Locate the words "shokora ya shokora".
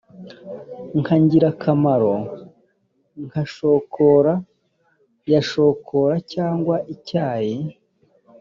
3.53-6.15